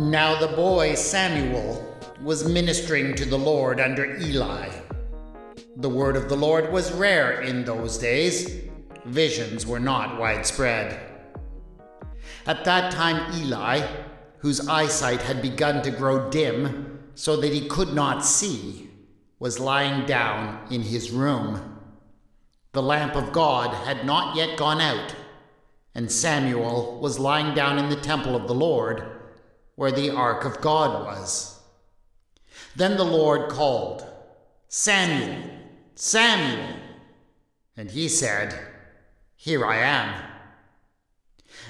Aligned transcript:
Now 0.00 0.40
the 0.40 0.56
boy 0.56 0.94
Samuel 0.94 1.94
was 2.22 2.48
ministering 2.48 3.14
to 3.16 3.26
the 3.26 3.36
Lord 3.36 3.80
under 3.80 4.16
Eli. 4.16 4.70
The 5.76 5.90
word 5.90 6.16
of 6.16 6.30
the 6.30 6.36
Lord 6.38 6.72
was 6.72 6.90
rare 6.92 7.42
in 7.42 7.66
those 7.66 7.98
days, 7.98 8.62
visions 9.04 9.66
were 9.66 9.78
not 9.78 10.18
widespread. 10.18 10.98
At 12.46 12.64
that 12.64 12.92
time, 12.92 13.30
Eli, 13.42 13.86
whose 14.38 14.66
eyesight 14.66 15.20
had 15.20 15.42
begun 15.42 15.82
to 15.82 15.90
grow 15.90 16.30
dim 16.30 17.00
so 17.14 17.36
that 17.36 17.52
he 17.52 17.68
could 17.68 17.92
not 17.92 18.24
see, 18.24 18.88
was 19.38 19.60
lying 19.60 20.06
down 20.06 20.66
in 20.72 20.80
his 20.80 21.10
room. 21.10 21.78
The 22.72 22.82
lamp 22.82 23.16
of 23.16 23.32
God 23.32 23.74
had 23.84 24.06
not 24.06 24.34
yet 24.34 24.56
gone 24.56 24.80
out, 24.80 25.14
and 25.94 26.10
Samuel 26.10 26.98
was 27.02 27.18
lying 27.18 27.54
down 27.54 27.78
in 27.78 27.90
the 27.90 27.96
temple 28.00 28.34
of 28.34 28.48
the 28.48 28.54
Lord, 28.54 29.19
where 29.80 29.90
the 29.90 30.10
ark 30.10 30.44
of 30.44 30.60
God 30.60 31.06
was. 31.06 31.58
Then 32.76 32.98
the 32.98 33.12
Lord 33.18 33.48
called, 33.48 34.06
Samuel, 34.68 35.42
Samuel. 35.94 36.76
And 37.78 37.90
he 37.90 38.06
said, 38.06 38.60
Here 39.36 39.64
I 39.64 39.78
am. 39.78 40.22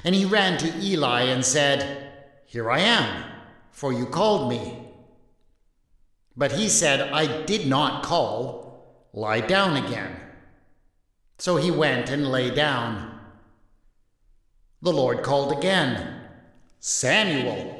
And 0.03 0.13
he 0.13 0.25
ran 0.25 0.59
to 0.59 0.77
Eli 0.81 1.23
and 1.27 1.45
said, 1.45 2.13
Here 2.47 2.69
I 2.69 2.81
am, 2.81 3.27
for 3.71 3.93
you 3.93 4.07
called 4.07 4.51
me. 4.51 4.89
But 6.37 6.51
he 6.51 6.69
said, 6.69 7.13
I 7.13 7.45
did 7.45 7.69
not 7.69 8.03
call. 8.03 9.07
Lie 9.13 9.43
down 9.43 9.77
again. 9.77 10.17
So 11.39 11.59
he 11.59 11.71
went 11.71 12.11
and 12.11 12.33
lay 12.33 12.51
down. 12.51 13.21
The 14.83 14.93
Lord 14.93 15.23
called 15.23 15.57
again, 15.57 16.23
Samuel. 16.81 17.80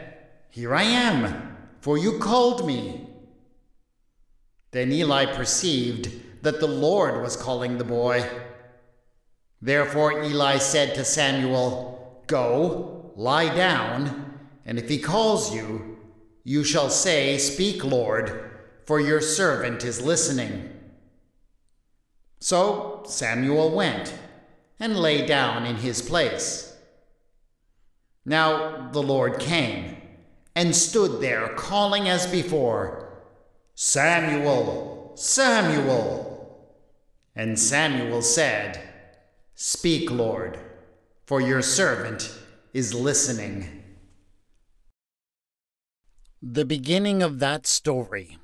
Here 0.51 0.75
I 0.75 0.83
am, 0.83 1.55
for 1.79 1.97
you 1.97 2.19
called 2.19 2.67
me. 2.67 3.07
Then 4.71 4.91
Eli 4.91 5.25
perceived 5.25 6.11
that 6.43 6.59
the 6.59 6.67
Lord 6.67 7.21
was 7.21 7.37
calling 7.37 7.77
the 7.77 7.85
boy. 7.85 8.29
Therefore 9.61 10.21
Eli 10.23 10.57
said 10.57 10.93
to 10.95 11.05
Samuel, 11.05 12.21
Go, 12.27 13.13
lie 13.15 13.53
down, 13.55 14.39
and 14.65 14.77
if 14.77 14.89
he 14.89 14.97
calls 14.97 15.55
you, 15.55 15.97
you 16.43 16.65
shall 16.65 16.89
say, 16.89 17.37
Speak, 17.37 17.85
Lord, 17.85 18.51
for 18.85 18.99
your 18.99 19.21
servant 19.21 19.85
is 19.85 20.01
listening. 20.01 20.69
So 22.39 23.03
Samuel 23.05 23.71
went 23.71 24.13
and 24.81 24.97
lay 24.97 25.25
down 25.25 25.65
in 25.65 25.77
his 25.77 26.01
place. 26.01 26.75
Now 28.25 28.89
the 28.91 29.01
Lord 29.01 29.39
came 29.39 30.00
and 30.55 30.75
stood 30.75 31.21
there, 31.21 31.49
calling 31.55 32.09
as 32.09 32.27
before, 32.27 33.13
Samuel, 33.75 35.13
Samuel. 35.15 36.67
And 37.35 37.57
Samuel 37.57 38.21
said, 38.21 38.81
Speak, 39.55 40.11
Lord, 40.11 40.59
for 41.25 41.39
your 41.39 41.61
servant 41.61 42.37
is 42.73 42.93
listening. 42.93 43.83
The 46.41 46.65
beginning 46.65 47.21
of 47.21 47.39
that 47.39 47.67
story 47.67 48.37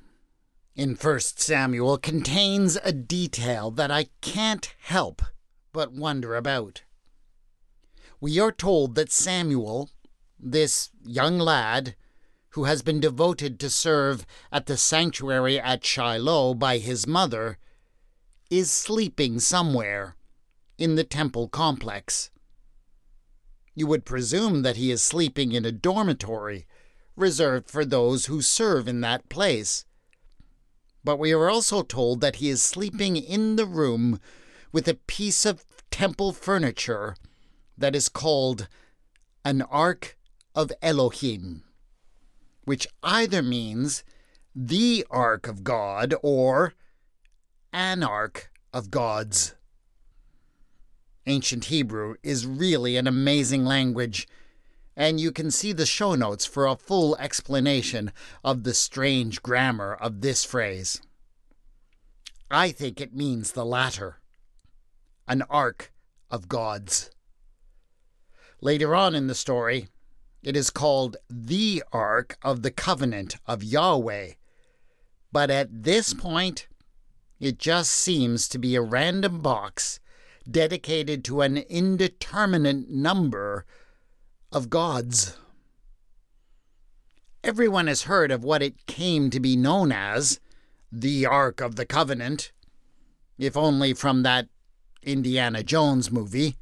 in 0.76 0.94
1 0.94 1.20
Samuel 1.20 1.98
contains 1.98 2.78
a 2.84 2.92
detail 2.92 3.72
that 3.72 3.90
I 3.90 4.06
can't 4.20 4.72
help 4.80 5.22
but 5.72 5.92
wonder 5.92 6.36
about. 6.36 6.82
We 8.20 8.38
are 8.38 8.52
told 8.52 8.94
that 8.94 9.10
Samuel, 9.10 9.90
this 10.38 10.90
young 11.04 11.38
lad, 11.38 11.94
who 12.50 12.64
has 12.64 12.82
been 12.82 13.00
devoted 13.00 13.60
to 13.60 13.70
serve 13.70 14.26
at 14.50 14.66
the 14.66 14.76
sanctuary 14.76 15.60
at 15.60 15.84
Shiloh 15.84 16.54
by 16.54 16.78
his 16.78 17.06
mother, 17.06 17.58
is 18.50 18.70
sleeping 18.70 19.40
somewhere 19.40 20.16
in 20.78 20.94
the 20.94 21.04
temple 21.04 21.48
complex. 21.48 22.30
You 23.74 23.86
would 23.86 24.04
presume 24.04 24.62
that 24.62 24.76
he 24.76 24.90
is 24.90 25.02
sleeping 25.02 25.52
in 25.52 25.64
a 25.64 25.72
dormitory 25.72 26.66
reserved 27.16 27.70
for 27.70 27.84
those 27.84 28.26
who 28.26 28.40
serve 28.42 28.88
in 28.88 29.00
that 29.00 29.28
place 29.28 29.84
but 31.08 31.18
we 31.18 31.32
are 31.32 31.48
also 31.48 31.82
told 31.82 32.20
that 32.20 32.36
he 32.36 32.50
is 32.50 32.62
sleeping 32.62 33.16
in 33.16 33.56
the 33.56 33.64
room 33.64 34.20
with 34.72 34.86
a 34.86 34.92
piece 34.92 35.46
of 35.46 35.64
temple 35.90 36.34
furniture 36.34 37.16
that 37.78 37.96
is 37.96 38.10
called 38.10 38.68
an 39.42 39.62
Ark 39.62 40.17
of 40.54 40.72
Elohim, 40.82 41.64
which 42.64 42.86
either 43.02 43.42
means 43.42 44.04
the 44.54 45.06
Ark 45.10 45.46
of 45.46 45.64
God 45.64 46.14
or 46.22 46.74
an 47.72 48.02
Ark 48.02 48.50
of 48.72 48.90
Gods. 48.90 49.54
Ancient 51.26 51.66
Hebrew 51.66 52.14
is 52.22 52.46
really 52.46 52.96
an 52.96 53.06
amazing 53.06 53.64
language 53.64 54.26
and 54.98 55.20
you 55.20 55.30
can 55.30 55.48
see 55.48 55.72
the 55.72 55.86
show 55.86 56.16
notes 56.16 56.44
for 56.44 56.66
a 56.66 56.74
full 56.74 57.16
explanation 57.18 58.10
of 58.42 58.64
the 58.64 58.74
strange 58.74 59.40
grammar 59.42 59.94
of 59.94 60.22
this 60.22 60.44
phrase. 60.44 61.00
I 62.50 62.72
think 62.72 63.00
it 63.00 63.14
means 63.14 63.52
the 63.52 63.64
latter 63.64 64.18
an 65.28 65.42
ark 65.50 65.92
of 66.30 66.48
gods. 66.48 67.10
Later 68.60 68.94
on 68.94 69.14
in 69.14 69.26
the 69.28 69.34
story, 69.34 69.88
it 70.42 70.56
is 70.56 70.70
called 70.70 71.16
the 71.28 71.82
Ark 71.92 72.36
of 72.42 72.62
the 72.62 72.70
Covenant 72.70 73.36
of 73.46 73.62
Yahweh. 73.62 74.32
But 75.32 75.50
at 75.50 75.82
this 75.84 76.14
point, 76.14 76.68
it 77.40 77.58
just 77.58 77.90
seems 77.90 78.48
to 78.48 78.58
be 78.58 78.74
a 78.74 78.82
random 78.82 79.40
box 79.40 80.00
dedicated 80.50 81.24
to 81.24 81.42
an 81.42 81.58
indeterminate 81.58 82.88
number 82.88 83.66
of 84.50 84.70
gods. 84.70 85.36
Everyone 87.44 87.86
has 87.86 88.02
heard 88.02 88.30
of 88.30 88.42
what 88.42 88.62
it 88.62 88.86
came 88.86 89.30
to 89.30 89.40
be 89.40 89.56
known 89.56 89.92
as 89.92 90.40
the 90.90 91.26
Ark 91.26 91.60
of 91.60 91.76
the 91.76 91.86
Covenant, 91.86 92.52
if 93.38 93.56
only 93.56 93.92
from 93.92 94.22
that 94.22 94.48
Indiana 95.02 95.62
Jones 95.62 96.10
movie. 96.10 96.56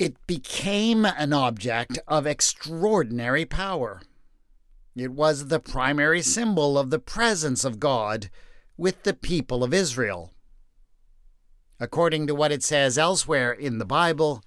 It 0.00 0.16
became 0.26 1.04
an 1.04 1.34
object 1.34 1.98
of 2.08 2.26
extraordinary 2.26 3.44
power. 3.44 4.00
It 4.96 5.12
was 5.12 5.48
the 5.48 5.60
primary 5.60 6.22
symbol 6.22 6.78
of 6.78 6.88
the 6.88 6.98
presence 6.98 7.66
of 7.66 7.78
God 7.78 8.30
with 8.78 9.02
the 9.02 9.12
people 9.12 9.62
of 9.62 9.74
Israel. 9.74 10.32
According 11.78 12.28
to 12.28 12.34
what 12.34 12.50
it 12.50 12.62
says 12.62 12.96
elsewhere 12.96 13.52
in 13.52 13.76
the 13.76 13.84
Bible, 13.84 14.42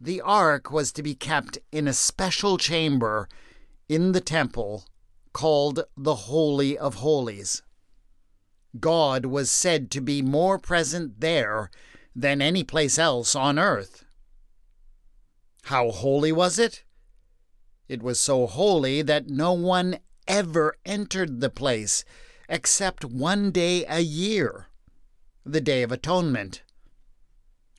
the 0.00 0.22
ark 0.22 0.70
was 0.70 0.92
to 0.92 1.02
be 1.02 1.14
kept 1.14 1.58
in 1.70 1.86
a 1.86 1.92
special 1.92 2.56
chamber 2.56 3.28
in 3.86 4.12
the 4.12 4.22
temple 4.22 4.86
called 5.34 5.84
the 5.94 6.14
Holy 6.14 6.78
of 6.78 6.94
Holies. 6.94 7.60
God 8.80 9.26
was 9.26 9.50
said 9.50 9.90
to 9.90 10.00
be 10.00 10.22
more 10.22 10.58
present 10.58 11.20
there 11.20 11.70
than 12.16 12.40
any 12.40 12.64
place 12.64 12.98
else 12.98 13.36
on 13.36 13.58
earth. 13.58 14.06
How 15.70 15.92
holy 15.92 16.32
was 16.32 16.58
it? 16.58 16.82
It 17.86 18.02
was 18.02 18.18
so 18.18 18.48
holy 18.48 19.02
that 19.02 19.28
no 19.28 19.52
one 19.52 20.00
ever 20.26 20.74
entered 20.84 21.40
the 21.40 21.48
place 21.48 22.04
except 22.48 23.04
one 23.04 23.52
day 23.52 23.86
a 23.86 24.00
year, 24.00 24.66
the 25.46 25.60
Day 25.60 25.84
of 25.84 25.92
Atonement. 25.92 26.64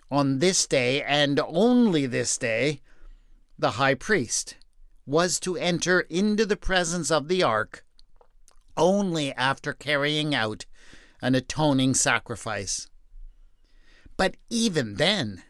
On 0.09 0.39
this 0.39 0.65
day, 0.67 1.03
and 1.03 1.37
only 1.41 2.05
this 2.05 2.37
day, 2.37 2.79
the 3.59 3.71
high 3.71 3.95
priest 3.95 4.55
was 5.05 5.37
to 5.41 5.57
enter 5.57 5.99
into 5.99 6.45
the 6.45 6.55
presence 6.55 7.11
of 7.11 7.27
the 7.27 7.43
ark 7.43 7.83
only 8.77 9.33
after 9.33 9.73
carrying 9.73 10.33
out 10.33 10.65
an 11.21 11.35
atoning 11.35 11.93
sacrifice. 11.95 12.87
But 14.15 14.37
even 14.49 14.95
then, 14.95 15.43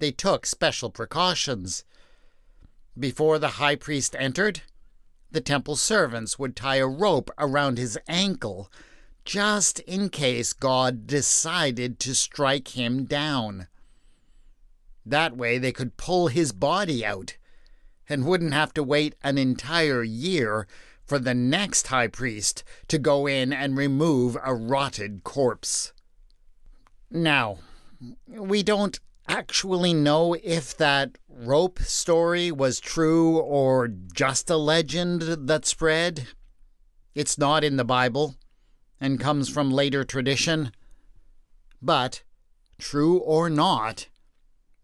they 0.00 0.10
took 0.10 0.44
special 0.44 0.90
precautions. 0.90 1.84
Before 2.98 3.38
the 3.38 3.60
high 3.60 3.76
priest 3.76 4.16
entered, 4.18 4.62
the 5.30 5.40
temple 5.40 5.76
servants 5.76 6.38
would 6.38 6.56
tie 6.56 6.76
a 6.76 6.86
rope 6.86 7.30
around 7.38 7.78
his 7.78 7.96
ankle 8.08 8.70
just 9.24 9.78
in 9.80 10.08
case 10.08 10.52
God 10.52 11.06
decided 11.06 12.00
to 12.00 12.14
strike 12.14 12.76
him 12.76 13.04
down. 13.04 13.68
That 15.06 15.36
way 15.36 15.58
they 15.58 15.72
could 15.72 15.96
pull 15.96 16.28
his 16.28 16.52
body 16.52 17.04
out 17.04 17.36
and 18.08 18.26
wouldn't 18.26 18.54
have 18.54 18.74
to 18.74 18.82
wait 18.82 19.14
an 19.22 19.38
entire 19.38 20.02
year 20.02 20.66
for 21.04 21.18
the 21.18 21.34
next 21.34 21.88
high 21.88 22.08
priest 22.08 22.64
to 22.88 22.98
go 22.98 23.26
in 23.26 23.52
and 23.52 23.76
remove 23.76 24.36
a 24.42 24.54
rotted 24.54 25.22
corpse. 25.22 25.92
Now, 27.10 27.58
we 28.26 28.62
don't 28.62 28.98
actually 29.30 29.94
know 29.94 30.34
if 30.42 30.76
that 30.76 31.16
rope 31.28 31.78
story 31.78 32.50
was 32.50 32.80
true 32.80 33.38
or 33.38 33.86
just 33.86 34.50
a 34.50 34.56
legend 34.56 35.22
that 35.22 35.64
spread. 35.64 36.26
It's 37.14 37.38
not 37.38 37.62
in 37.62 37.76
the 37.76 37.84
Bible 37.84 38.34
and 39.00 39.20
comes 39.20 39.48
from 39.48 39.70
later 39.70 40.02
tradition. 40.02 40.72
But, 41.80 42.24
true 42.76 43.18
or 43.18 43.48
not, 43.48 44.08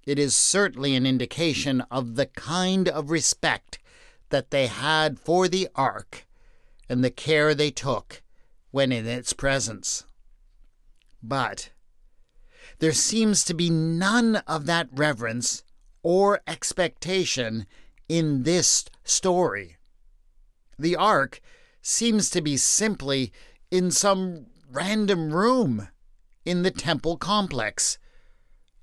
it 0.06 0.16
is 0.16 0.36
certainly 0.36 0.94
an 0.94 1.06
indication 1.06 1.80
of 1.90 2.14
the 2.14 2.26
kind 2.26 2.88
of 2.88 3.10
respect 3.10 3.80
that 4.30 4.52
they 4.52 4.68
had 4.68 5.18
for 5.18 5.48
the 5.48 5.68
ark 5.74 6.24
and 6.88 7.02
the 7.02 7.10
care 7.10 7.52
they 7.52 7.72
took 7.72 8.22
when 8.70 8.92
in 8.92 9.06
its 9.06 9.32
presence. 9.32 10.04
But 11.20 11.70
there 12.78 12.92
seems 12.92 13.44
to 13.44 13.54
be 13.54 13.70
none 13.70 14.36
of 14.46 14.66
that 14.66 14.88
reverence 14.92 15.62
or 16.02 16.40
expectation 16.46 17.66
in 18.08 18.42
this 18.42 18.84
story. 19.04 19.76
The 20.78 20.96
ark 20.96 21.40
seems 21.80 22.30
to 22.30 22.42
be 22.42 22.56
simply 22.56 23.32
in 23.70 23.90
some 23.90 24.46
random 24.70 25.32
room 25.32 25.88
in 26.44 26.62
the 26.62 26.70
temple 26.70 27.16
complex, 27.16 27.98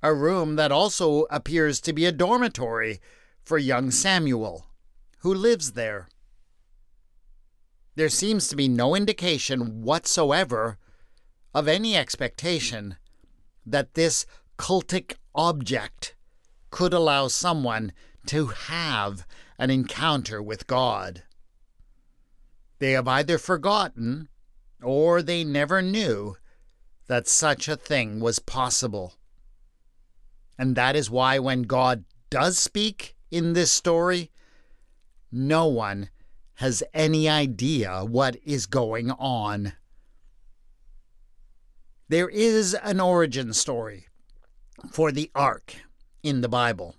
a 0.02 0.14
room 0.14 0.56
that 0.56 0.72
also 0.72 1.24
appears 1.30 1.80
to 1.82 1.94
be 1.94 2.06
a 2.06 2.12
dormitory 2.12 3.00
for 3.44 3.58
young 3.58 3.92
Samuel, 3.92 4.66
who 5.20 5.34
lives 5.34 5.74
there. 5.74 6.10
There 7.96 8.10
seems 8.10 8.48
to 8.48 8.56
be 8.56 8.68
no 8.68 8.96
indication 8.96 9.84
whatsoever 9.84 10.78
of 11.54 11.68
any 11.68 11.96
expectation 11.96 12.98
that 13.66 13.94
this 13.94 14.26
cultic 14.58 15.16
object 15.36 16.16
could 16.72 16.94
allow 16.94 17.28
someone 17.28 17.92
to 18.26 18.48
have 18.48 19.26
an 19.58 19.70
encounter 19.70 20.42
with 20.42 20.68
God. 20.68 21.24
They 22.80 22.92
have 22.92 23.08
either 23.08 23.38
forgotten 23.38 24.30
or 24.82 25.22
they 25.22 25.44
never 25.44 25.82
knew 25.82 26.36
that 27.08 27.28
such 27.28 27.68
a 27.68 27.76
thing 27.76 28.20
was 28.20 28.40
possible. 28.40 29.14
And 30.58 30.76
that 30.76 30.96
is 30.96 31.10
why 31.10 31.40
when 31.40 31.64
God 31.64 32.06
does 32.30 32.58
speak 32.58 33.16
in 33.32 33.54
this 33.54 33.72
story, 33.72 34.32
no 35.32 35.68
one 35.68 36.10
has 36.56 36.84
any 36.94 37.28
idea 37.28 38.04
what 38.06 38.38
is 38.44 38.66
going 38.66 39.12
on. 39.12 39.74
There 42.10 42.28
is 42.28 42.74
an 42.74 43.00
origin 43.00 43.54
story 43.54 44.08
for 44.92 45.10
the 45.10 45.32
ark 45.34 45.76
in 46.22 46.42
the 46.42 46.50
Bible. 46.50 46.96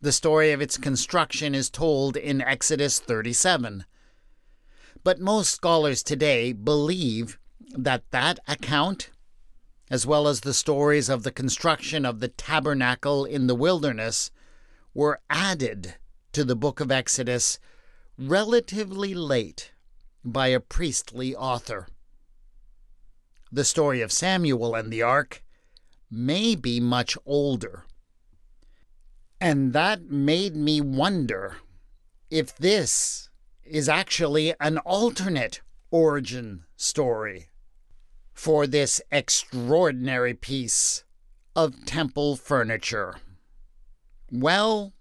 The 0.00 0.10
story 0.10 0.52
of 0.52 0.62
its 0.62 0.78
construction 0.78 1.54
is 1.54 1.68
told 1.68 2.16
in 2.16 2.40
Exodus 2.40 2.98
37. 2.98 3.84
But 5.02 5.20
most 5.20 5.50
scholars 5.50 6.02
today 6.02 6.54
believe 6.54 7.38
that 7.76 8.10
that 8.10 8.38
account, 8.48 9.10
as 9.90 10.06
well 10.06 10.28
as 10.28 10.40
the 10.40 10.54
stories 10.54 11.10
of 11.10 11.22
the 11.22 11.30
construction 11.30 12.06
of 12.06 12.20
the 12.20 12.28
tabernacle 12.28 13.26
in 13.26 13.48
the 13.48 13.54
wilderness, 13.54 14.30
were 14.94 15.20
added 15.28 15.96
to 16.32 16.42
the 16.42 16.56
book 16.56 16.80
of 16.80 16.90
Exodus 16.90 17.58
relatively 18.16 19.12
late 19.14 19.72
by 20.24 20.48
a 20.48 20.58
priestly 20.58 21.36
author. 21.36 21.86
The 23.54 23.62
story 23.62 24.00
of 24.00 24.10
Samuel 24.10 24.74
and 24.74 24.92
the 24.92 25.02
ark 25.02 25.44
may 26.10 26.56
be 26.56 26.80
much 26.80 27.16
older. 27.24 27.84
And 29.40 29.72
that 29.72 30.10
made 30.10 30.56
me 30.56 30.80
wonder 30.80 31.58
if 32.32 32.56
this 32.56 33.30
is 33.62 33.88
actually 33.88 34.54
an 34.58 34.78
alternate 34.78 35.60
origin 35.92 36.64
story 36.74 37.46
for 38.32 38.66
this 38.66 39.00
extraordinary 39.12 40.34
piece 40.34 41.04
of 41.54 41.86
temple 41.86 42.34
furniture. 42.34 43.14
Well, 44.32 44.94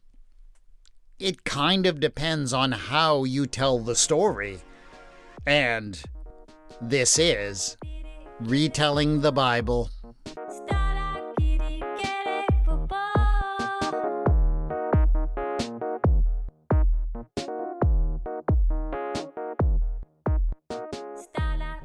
it 1.18 1.44
kind 1.44 1.88
of 1.88 2.00
depends 2.00 2.54
on 2.54 2.72
how 2.72 3.24
you 3.24 3.48
tell 3.48 3.80
the 3.80 3.96
story. 3.96 4.60
And 5.44 6.00
this 6.80 7.18
is 7.18 7.78
retelling 8.40 9.22
the 9.22 9.32
Bible. 9.32 9.90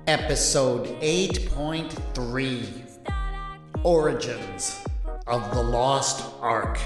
Episode 0.06 0.86
8.3 1.02 2.98
Origins 3.84 4.84
of 5.26 5.54
the 5.54 5.62
Lost 5.62 6.24
Ark. 6.40 6.78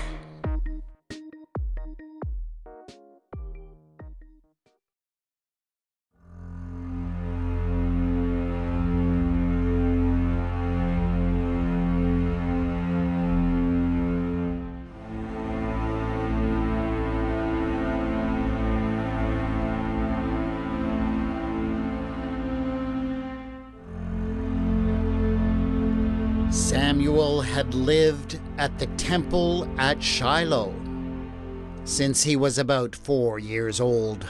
Samuel 26.93 27.41
had 27.41 27.73
lived 27.73 28.39
at 28.59 28.79
the 28.79 28.85
temple 28.99 29.67
at 29.81 30.03
Shiloh 30.03 30.75
since 31.85 32.23
he 32.23 32.37
was 32.37 32.59
about 32.59 32.95
four 32.95 33.39
years 33.39 33.81
old. 33.81 34.27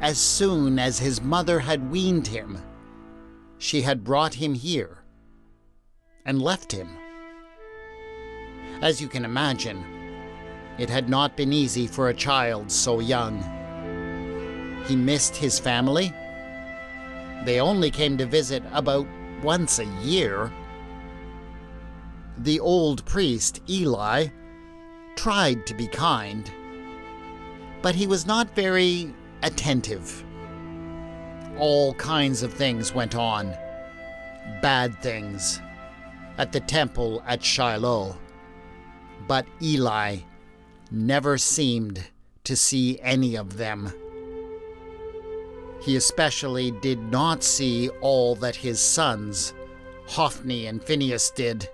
As 0.00 0.18
soon 0.18 0.76
as 0.80 0.98
his 0.98 1.22
mother 1.22 1.60
had 1.60 1.92
weaned 1.92 2.26
him, 2.26 2.60
she 3.58 3.82
had 3.82 4.02
brought 4.02 4.34
him 4.34 4.54
here 4.54 5.04
and 6.24 6.42
left 6.42 6.72
him. 6.72 6.88
As 8.82 9.00
you 9.00 9.06
can 9.06 9.24
imagine, 9.24 9.84
it 10.78 10.90
had 10.90 11.08
not 11.08 11.36
been 11.36 11.52
easy 11.52 11.86
for 11.86 12.08
a 12.08 12.14
child 12.14 12.72
so 12.72 12.98
young. 12.98 13.38
He 14.88 14.96
missed 14.96 15.36
his 15.36 15.60
family. 15.60 16.12
They 17.44 17.60
only 17.60 17.92
came 17.92 18.18
to 18.18 18.26
visit 18.26 18.64
about 18.72 19.06
once 19.44 19.78
a 19.78 19.86
year. 20.02 20.50
The 22.40 22.60
old 22.60 23.04
priest, 23.04 23.60
Eli, 23.68 24.28
tried 25.16 25.66
to 25.66 25.74
be 25.74 25.88
kind, 25.88 26.48
but 27.82 27.96
he 27.96 28.06
was 28.06 28.26
not 28.26 28.54
very 28.54 29.12
attentive. 29.42 30.24
All 31.58 31.94
kinds 31.94 32.44
of 32.44 32.54
things 32.54 32.94
went 32.94 33.16
on. 33.16 33.56
Bad 34.62 35.02
things. 35.02 35.60
At 36.38 36.52
the 36.52 36.60
temple 36.60 37.24
at 37.26 37.42
Shiloh. 37.42 38.16
But 39.26 39.44
Eli 39.60 40.18
never 40.92 41.38
seemed 41.38 42.08
to 42.44 42.54
see 42.54 43.00
any 43.00 43.36
of 43.36 43.56
them. 43.56 43.92
He 45.82 45.96
especially 45.96 46.70
did 46.70 47.00
not 47.10 47.42
see 47.42 47.88
all 48.00 48.36
that 48.36 48.54
his 48.54 48.80
sons, 48.80 49.54
Hophni 50.06 50.66
and 50.66 50.80
Phinehas, 50.80 51.30
did. 51.32 51.68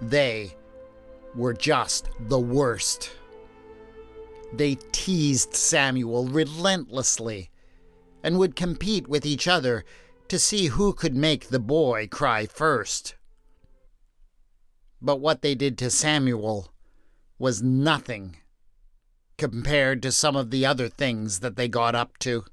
They 0.00 0.56
were 1.34 1.54
just 1.54 2.08
the 2.20 2.38
worst. 2.38 3.10
They 4.52 4.76
teased 4.92 5.54
Samuel 5.54 6.26
relentlessly 6.26 7.50
and 8.22 8.38
would 8.38 8.56
compete 8.56 9.08
with 9.08 9.26
each 9.26 9.46
other 9.46 9.84
to 10.28 10.38
see 10.38 10.66
who 10.66 10.92
could 10.92 11.16
make 11.16 11.48
the 11.48 11.58
boy 11.58 12.08
cry 12.10 12.46
first. 12.46 13.14
But 15.00 15.20
what 15.20 15.42
they 15.42 15.54
did 15.54 15.78
to 15.78 15.90
Samuel 15.90 16.72
was 17.38 17.62
nothing 17.62 18.36
compared 19.36 20.02
to 20.02 20.12
some 20.12 20.36
of 20.36 20.50
the 20.50 20.66
other 20.66 20.88
things 20.88 21.40
that 21.40 21.56
they 21.56 21.68
got 21.68 21.94
up 21.94 22.18
to. 22.18 22.44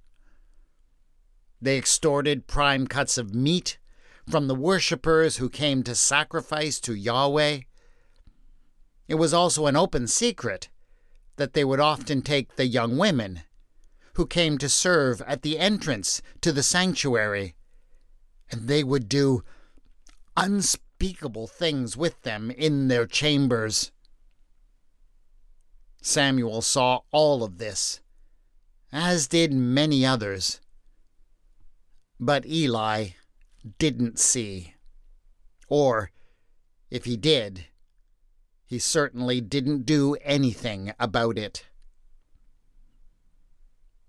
They 1.61 1.77
extorted 1.77 2.47
prime 2.47 2.85
cuts 2.85 3.17
of 3.17 3.33
meat 3.33 3.79
from 4.29 4.47
the 4.47 4.55
worshippers 4.55 5.37
who 5.37 5.49
came 5.49 5.83
to 5.83 5.95
sacrifice 5.95 6.79
to 6.79 6.93
Yahweh. 6.93 7.59
It 9.07 9.15
was 9.15 9.33
also 9.33 9.67
an 9.67 9.75
open 9.75 10.07
secret 10.07 10.69
that 11.35 11.53
they 11.53 11.63
would 11.63 11.79
often 11.79 12.21
take 12.21 12.55
the 12.55 12.65
young 12.65 12.97
women 12.97 13.41
who 14.13 14.25
came 14.25 14.57
to 14.57 14.69
serve 14.69 15.21
at 15.23 15.41
the 15.41 15.59
entrance 15.59 16.21
to 16.41 16.51
the 16.51 16.63
sanctuary, 16.63 17.55
and 18.49 18.67
they 18.67 18.83
would 18.83 19.09
do 19.09 19.43
unspeakable 20.37 21.47
things 21.47 21.97
with 21.97 22.21
them 22.23 22.49
in 22.49 22.87
their 22.87 23.05
chambers. 23.05 23.91
Samuel 26.01 26.61
saw 26.61 27.01
all 27.11 27.43
of 27.43 27.57
this, 27.57 27.99
as 28.91 29.27
did 29.27 29.51
many 29.51 30.05
others. 30.05 30.61
But 32.19 32.45
Eli 32.45 33.09
didn't 33.77 34.19
see. 34.19 34.73
Or, 35.67 36.11
if 36.89 37.05
he 37.05 37.17
did, 37.17 37.65
he 38.65 38.79
certainly 38.79 39.41
didn't 39.41 39.85
do 39.85 40.15
anything 40.21 40.93
about 40.99 41.37
it. 41.37 41.65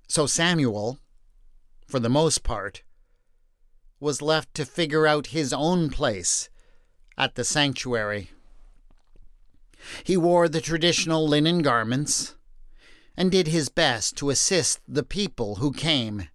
So 0.09 0.27
Samuel, 0.27 0.99
for 1.87 1.99
the 1.99 2.09
most 2.09 2.43
part, 2.43 2.83
was 3.99 4.23
left 4.23 4.55
to 4.55 4.65
figure 4.65 5.07
out 5.07 5.29
his 5.29 5.53
own 5.53 5.91
place 5.91 6.49
at 7.19 7.35
the 7.35 7.45
sanctuary. 7.45 8.31
He 10.05 10.17
wore 10.17 10.49
the 10.49 10.61
traditional 10.61 11.27
linen 11.27 11.63
garments 11.63 12.35
and 13.17 13.31
did 13.31 13.49
his 13.49 13.69
best 13.69 14.17
to 14.19 14.31
assist 14.31 14.81
the 14.87 15.03
people 15.03 15.57
who 15.57 15.73
came 15.73 16.29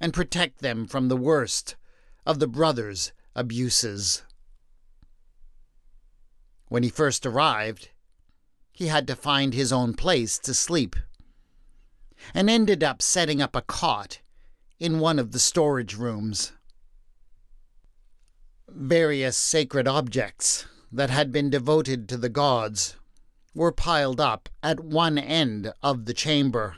and 0.00 0.14
protect 0.14 0.58
them 0.60 0.86
from 0.86 1.08
the 1.08 1.16
worst 1.16 1.76
of 2.24 2.38
the 2.38 2.46
brothers' 2.46 3.12
abuses. 3.34 4.22
When 6.68 6.82
he 6.82 6.88
first 6.88 7.26
arrived, 7.26 7.90
he 8.72 8.86
had 8.86 9.06
to 9.08 9.16
find 9.16 9.52
his 9.52 9.72
own 9.72 9.94
place 9.94 10.38
to 10.40 10.54
sleep 10.54 10.96
and 12.34 12.48
ended 12.48 12.82
up 12.82 13.02
setting 13.02 13.42
up 13.42 13.56
a 13.56 13.62
cot 13.62 14.20
in 14.78 14.98
one 14.98 15.18
of 15.18 15.32
the 15.32 15.38
storage 15.38 15.94
rooms. 15.94 16.52
Various 18.68 19.36
sacred 19.36 19.86
objects 19.86 20.66
that 20.90 21.10
had 21.10 21.32
been 21.32 21.50
devoted 21.50 22.08
to 22.08 22.16
the 22.16 22.28
gods 22.28 22.96
were 23.54 23.72
piled 23.72 24.20
up 24.20 24.48
at 24.62 24.80
one 24.80 25.18
end 25.18 25.72
of 25.82 26.06
the 26.06 26.14
chamber. 26.14 26.76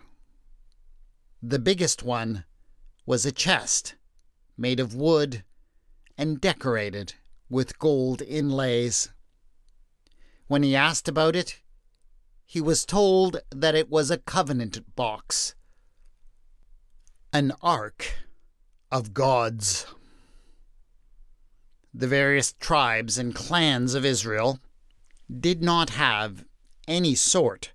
The 1.42 1.58
biggest 1.58 2.02
one 2.02 2.44
was 3.06 3.24
a 3.24 3.32
chest 3.32 3.94
made 4.56 4.80
of 4.80 4.94
wood 4.94 5.44
and 6.16 6.40
decorated 6.40 7.14
with 7.48 7.78
gold 7.78 8.22
inlays. 8.22 9.10
When 10.46 10.62
he 10.62 10.76
asked 10.76 11.08
about 11.08 11.36
it, 11.36 11.60
he 12.44 12.60
was 12.60 12.84
told 12.84 13.40
that 13.50 13.74
it 13.74 13.90
was 13.90 14.10
a 14.10 14.18
covenant 14.18 14.94
box, 14.94 15.54
an 17.32 17.52
ark 17.62 18.14
of 18.92 19.14
gods 19.14 19.86
the 21.94 22.08
various 22.08 22.52
tribes 22.54 23.16
and 23.16 23.34
clans 23.34 23.94
of 23.94 24.04
Israel 24.04 24.58
did 25.40 25.62
not 25.62 25.90
have 25.90 26.44
any 26.88 27.14
sort 27.14 27.72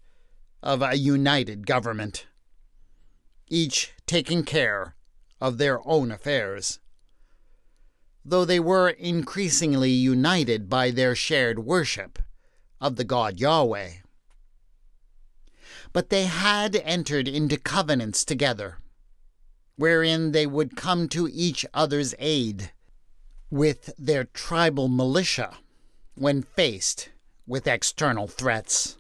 of 0.62 0.82
a 0.82 0.98
united 0.98 1.66
government, 1.66 2.28
each 3.48 3.94
taking 4.06 4.44
care 4.44 4.94
of 5.42 5.58
their 5.58 5.86
own 5.88 6.12
affairs. 6.12 6.80
Though 8.26 8.46
they 8.46 8.60
were 8.60 8.90
increasingly 8.90 9.92
united 9.92 10.70
by 10.70 10.92
their 10.92 11.16
shared 11.16 11.60
worship 11.60 12.20
of 12.82 12.96
the 12.96 13.04
God 13.04 13.40
Yahweh. 13.40 13.92
But 15.92 16.10
they 16.10 16.26
had 16.26 16.76
entered 16.76 17.28
into 17.28 17.58
covenants 17.58 18.24
together, 18.24 18.78
wherein 19.76 20.32
they 20.32 20.46
would 20.46 20.76
come 20.76 21.08
to 21.10 21.28
each 21.32 21.66
other's 21.74 22.14
aid 22.20 22.72
with 23.50 23.92
their 23.98 24.26
tribal 24.26 24.88
militia 24.88 25.58
when 26.16 26.44
faced 26.44 27.10
with 27.48 27.66
external 27.66 28.28
threats. 28.28 28.98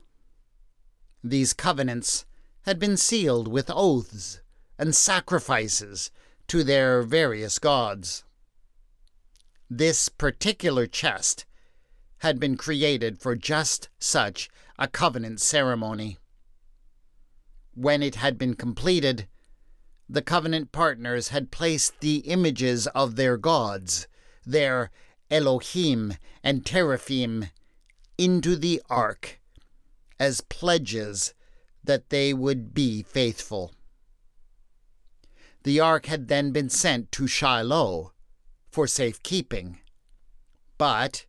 These 1.24 1.54
covenants 1.54 2.26
had 2.64 2.80
been 2.80 2.98
sealed 2.98 3.48
with 3.48 3.70
oaths 3.74 4.42
and 4.78 4.96
sacrifices 4.96 6.10
to 6.50 6.64
their 6.64 7.02
various 7.02 7.58
gods. 7.60 8.24
This 9.70 10.10
particular 10.10 10.88
chest 10.88 11.46
had 12.20 12.40
been 12.40 12.58
created 12.58 13.20
for 13.20 13.36
just 13.36 13.90
such 14.00 14.50
a 14.78 14.88
covenant 14.88 15.40
ceremony. 15.40 16.18
When 17.74 18.04
it 18.04 18.16
had 18.16 18.38
been 18.38 18.56
completed, 18.56 19.28
the 20.10 20.22
covenant 20.22 20.72
partners 20.72 21.30
had 21.30 21.52
placed 21.52 22.00
the 22.00 22.18
images 22.18 22.88
of 22.88 23.16
their 23.16 23.38
gods 23.38 24.08
their 24.46 24.90
Elohim 25.30 26.16
and 26.44 26.66
Teraphim 26.66 27.50
into 28.18 28.56
the 28.56 28.82
ark 28.90 29.40
as 30.20 30.42
pledges 30.42 31.34
that 31.84 32.10
they 32.10 32.34
would 32.34 32.74
be 32.74 33.04
faithful. 33.04 33.74
The 35.64 35.80
ark 35.80 36.06
had 36.06 36.28
then 36.28 36.52
been 36.52 36.70
sent 36.70 37.12
to 37.14 37.28
Shiloh 37.28 38.14
for 38.70 38.88
safekeeping. 38.88 39.80
But 40.78 41.26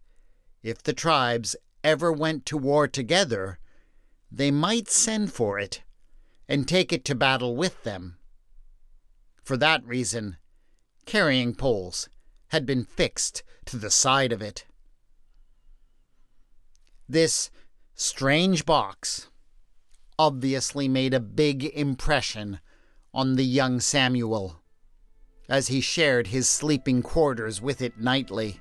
if 0.62 0.82
the 0.82 0.92
tribes 0.92 1.56
ever 1.82 2.12
went 2.12 2.46
to 2.46 2.56
war 2.56 2.86
together, 2.86 3.58
they 4.30 4.50
might 4.50 4.88
send 4.88 5.32
for 5.32 5.58
it 5.58 5.82
and 6.48 6.68
take 6.68 6.92
it 6.92 7.04
to 7.06 7.14
battle 7.14 7.56
with 7.56 7.82
them. 7.82 8.18
For 9.42 9.56
that 9.56 9.84
reason, 9.84 10.36
carrying 11.06 11.54
poles 11.54 12.08
had 12.48 12.66
been 12.66 12.84
fixed 12.84 13.42
to 13.64 13.76
the 13.76 13.90
side 13.90 14.32
of 14.32 14.42
it. 14.42 14.66
This 17.08 17.50
strange 17.94 18.64
box 18.64 19.28
obviously 20.18 20.86
made 20.86 21.14
a 21.14 21.20
big 21.20 21.64
impression 21.64 22.60
on 23.12 23.36
the 23.36 23.44
young 23.44 23.80
Samuel 23.80 24.60
as 25.48 25.68
he 25.68 25.80
shared 25.80 26.28
his 26.28 26.48
sleeping 26.48 27.02
quarters 27.02 27.60
with 27.60 27.82
it 27.82 27.98
nightly. 27.98 28.60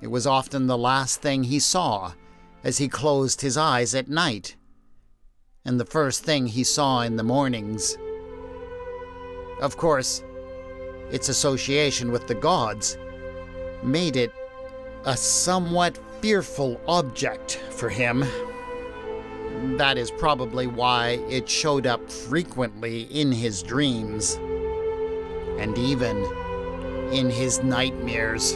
It 0.00 0.08
was 0.08 0.26
often 0.26 0.66
the 0.66 0.76
last 0.76 1.22
thing 1.22 1.44
he 1.44 1.60
saw 1.60 2.14
as 2.64 2.78
he 2.78 2.88
closed 2.88 3.40
his 3.40 3.56
eyes 3.56 3.94
at 3.94 4.08
night, 4.08 4.56
and 5.64 5.78
the 5.78 5.84
first 5.84 6.24
thing 6.24 6.46
he 6.46 6.64
saw 6.64 7.02
in 7.02 7.16
the 7.16 7.22
mornings. 7.22 7.96
Of 9.60 9.76
course, 9.76 10.24
its 11.12 11.28
association 11.28 12.10
with 12.10 12.26
the 12.26 12.34
gods, 12.34 12.96
made 13.84 14.16
it 14.16 14.32
a 15.04 15.16
somewhat 15.16 15.98
fearful 16.20 16.80
object 16.88 17.56
for 17.70 17.88
him. 17.88 18.24
That 19.78 19.96
is 19.96 20.10
probably 20.10 20.66
why 20.66 21.18
it 21.28 21.48
showed 21.48 21.86
up 21.86 22.10
frequently 22.10 23.02
in 23.04 23.32
his 23.32 23.62
dreams, 23.62 24.34
and 25.58 25.76
even 25.78 26.16
in 27.10 27.30
his 27.30 27.62
nightmares. 27.62 28.52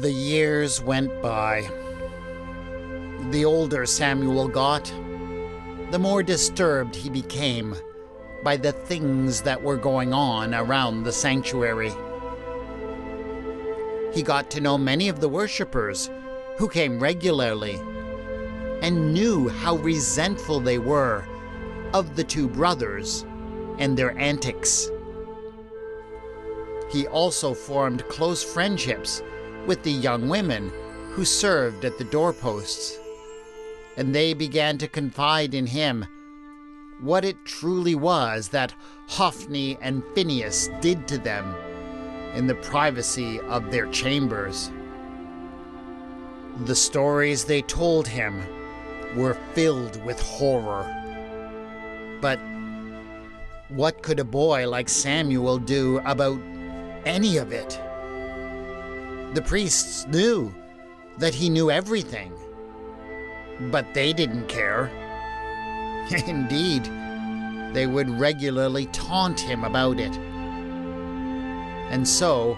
The 0.00 0.12
years 0.12 0.82
went 0.82 1.22
by. 1.22 1.68
The 3.30 3.44
older 3.46 3.86
Samuel 3.86 4.48
got, 4.48 4.92
the 5.90 5.98
more 5.98 6.22
disturbed 6.22 6.94
he 6.94 7.08
became 7.08 7.74
by 8.42 8.56
the 8.56 8.72
things 8.72 9.42
that 9.42 9.62
were 9.62 9.76
going 9.76 10.12
on 10.12 10.54
around 10.54 11.04
the 11.04 11.12
sanctuary. 11.12 11.92
He 14.12 14.22
got 14.22 14.50
to 14.50 14.60
know 14.60 14.76
many 14.76 15.08
of 15.08 15.20
the 15.20 15.28
worshippers 15.28 16.10
who 16.58 16.68
came 16.68 16.98
regularly 16.98 17.80
and 18.82 19.14
knew 19.14 19.48
how 19.48 19.76
resentful 19.76 20.60
they 20.60 20.78
were 20.78 21.24
of 21.94 22.16
the 22.16 22.24
two 22.24 22.48
brothers 22.48 23.24
and 23.78 23.96
their 23.96 24.16
antics. 24.18 24.90
He 26.90 27.06
also 27.06 27.54
formed 27.54 28.06
close 28.08 28.42
friendships 28.42 29.22
with 29.66 29.82
the 29.82 29.92
young 29.92 30.28
women 30.28 30.70
who 31.10 31.24
served 31.24 31.84
at 31.84 31.96
the 31.96 32.04
doorposts. 32.04 32.98
And 33.96 34.14
they 34.14 34.34
began 34.34 34.78
to 34.78 34.88
confide 34.88 35.54
in 35.54 35.66
him 35.66 36.06
what 37.02 37.24
it 37.24 37.44
truly 37.44 37.96
was 37.96 38.48
that 38.48 38.72
Hophni 39.08 39.76
and 39.82 40.04
Phinehas 40.14 40.70
did 40.80 41.08
to 41.08 41.18
them 41.18 41.54
in 42.34 42.46
the 42.46 42.54
privacy 42.54 43.40
of 43.40 43.70
their 43.70 43.86
chambers. 43.88 44.70
The 46.64 46.76
stories 46.76 47.44
they 47.44 47.62
told 47.62 48.06
him 48.06 48.40
were 49.16 49.36
filled 49.52 50.02
with 50.04 50.20
horror. 50.20 50.86
But 52.20 52.38
what 53.68 54.02
could 54.02 54.20
a 54.20 54.24
boy 54.24 54.68
like 54.68 54.88
Samuel 54.88 55.58
do 55.58 55.98
about 56.04 56.40
any 57.04 57.36
of 57.36 57.52
it? 57.52 57.80
The 59.34 59.42
priests 59.42 60.06
knew 60.06 60.54
that 61.18 61.34
he 61.34 61.50
knew 61.50 61.68
everything, 61.70 62.32
but 63.72 63.92
they 63.92 64.12
didn't 64.12 64.46
care. 64.46 64.90
Indeed, 66.26 66.84
they 67.72 67.86
would 67.86 68.10
regularly 68.10 68.86
taunt 68.86 69.40
him 69.40 69.64
about 69.64 69.98
it. 69.98 70.16
And 71.90 72.06
so, 72.06 72.56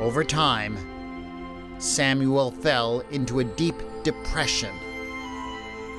over 0.00 0.22
time, 0.22 0.76
Samuel 1.78 2.50
fell 2.50 3.00
into 3.10 3.40
a 3.40 3.44
deep 3.44 3.76
depression 4.02 4.74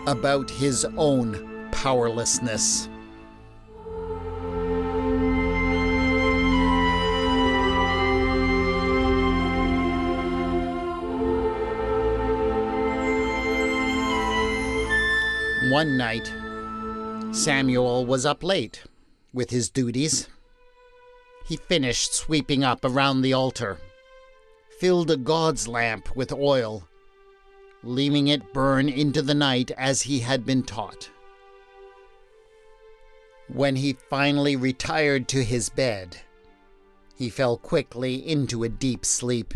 about 0.08 0.50
his 0.50 0.86
own 0.98 1.70
powerlessness. 1.72 2.90
One 15.70 15.98
night, 15.98 16.34
Samuel 17.32 18.08
was 18.08 18.26
up 18.26 18.44
late 18.44 18.84
with 19.34 19.52
his 19.52 19.70
duties. 19.70 20.28
He 21.46 21.58
finished 21.58 22.14
sweeping 22.14 22.64
up 22.64 22.84
around 22.84 23.22
the 23.22 23.34
altar, 23.34 23.80
filled 24.80 25.12
a 25.12 25.18
God's 25.18 25.68
lamp 25.68 26.16
with 26.16 26.34
oil, 26.34 26.88
leaving 27.84 28.28
it 28.28 28.52
burn 28.52 28.90
into 28.90 29.22
the 29.22 29.36
night 29.36 29.70
as 29.78 30.02
he 30.02 30.20
had 30.20 30.44
been 30.44 30.64
taught. 30.64 31.12
When 33.48 33.76
he 33.76 33.94
finally 34.10 34.56
retired 34.56 35.28
to 35.30 35.44
his 35.44 35.70
bed, 35.70 36.18
he 37.16 37.30
fell 37.30 37.58
quickly 37.58 38.16
into 38.16 38.64
a 38.64 38.70
deep 38.70 39.06
sleep. 39.06 39.54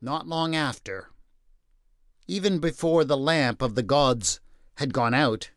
Not 0.00 0.26
long 0.26 0.56
after, 0.56 1.10
even 2.26 2.58
before 2.58 3.04
the 3.04 3.16
lamp 3.16 3.62
of 3.62 3.74
the 3.74 3.82
gods 3.82 4.40
had 4.76 4.92
gone 4.92 5.14
out, 5.14 5.50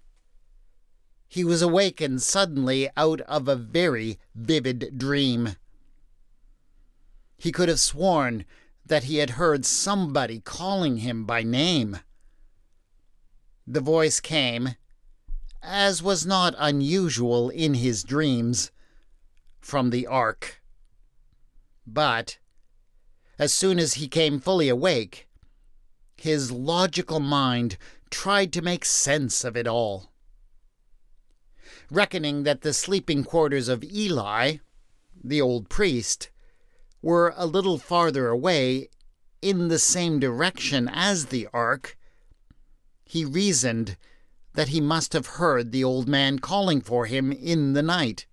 he 1.27 1.43
was 1.43 1.62
awakened 1.62 2.21
suddenly 2.21 2.89
out 2.95 3.21
of 3.21 3.47
a 3.47 3.55
very 3.55 4.17
vivid 4.33 4.97
dream. 4.97 5.55
He 7.38 7.51
could 7.51 7.69
have 7.69 7.79
sworn 7.79 8.45
that 8.86 9.03
he 9.03 9.17
had 9.17 9.31
heard 9.31 9.65
somebody 9.65 10.39
calling 10.39 10.97
him 10.97 11.25
by 11.25 11.43
name. 11.43 12.00
The 13.67 13.81
voice 13.81 14.21
came, 14.21 14.75
as 15.62 16.01
was 16.01 16.25
not 16.25 16.55
unusual 16.57 17.50
in 17.50 17.74
his 17.74 18.03
dreams, 18.03 18.71
from 19.59 19.89
the 19.89 20.07
ark. 20.07 20.62
But, 21.86 22.38
as 23.38 23.53
soon 23.53 23.77
as 23.77 23.95
he 23.95 24.07
came 24.07 24.39
fully 24.39 24.69
awake, 24.69 25.27
his 26.15 26.51
logical 26.51 27.19
mind 27.19 27.77
tried 28.10 28.54
to 28.54 28.62
make 28.62 28.86
sense 28.86 29.43
of 29.43 29.56
it 29.56 29.67
all. 29.67 30.12
Reckoning 31.89 32.43
that 32.43 32.62
the 32.62 32.74
sleeping 32.74 33.24
quarters 33.24 33.67
of 33.67 33.84
Eli, 33.84 34.58
the 35.24 35.41
old 35.41 35.70
priest, 35.70 36.30
were 37.02 37.34
a 37.38 37.46
little 37.46 37.78
farther 37.78 38.28
away 38.28 38.89
in 39.41 39.67
the 39.67 39.80
same 39.80 40.20
direction 40.20 40.89
as 40.91 41.28
the 41.28 41.48
ark, 41.54 41.98
he 43.06 43.24
reasoned 43.24 43.98
that 44.54 44.70
he 44.70 44.82
must 44.82 45.13
have 45.13 45.38
heard 45.38 45.72
the 45.72 45.84
old 45.84 46.08
man 46.08 46.39
calling 46.39 46.82
for 46.82 47.06
him 47.06 47.32
in 47.32 47.74
the 47.74 47.84
night. 47.84 48.26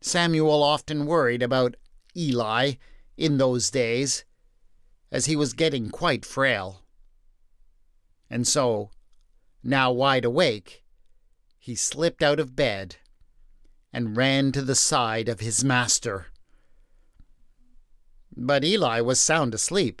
Samuel 0.00 0.62
often 0.62 1.06
worried 1.06 1.42
about 1.42 1.76
Eli 2.16 2.74
in 3.16 3.38
those 3.38 3.70
days, 3.70 4.24
as 5.10 5.26
he 5.26 5.36
was 5.36 5.52
getting 5.52 5.90
quite 5.90 6.24
frail. 6.24 6.81
And 8.32 8.48
so, 8.48 8.90
now 9.62 9.92
wide 9.92 10.24
awake, 10.24 10.82
he 11.58 11.74
slipped 11.74 12.22
out 12.22 12.40
of 12.40 12.56
bed 12.56 12.96
and 13.92 14.16
ran 14.16 14.52
to 14.52 14.62
the 14.62 14.74
side 14.74 15.28
of 15.28 15.40
his 15.40 15.62
master. 15.62 16.28
But 18.34 18.64
Eli 18.64 19.02
was 19.02 19.20
sound 19.20 19.52
asleep, 19.52 20.00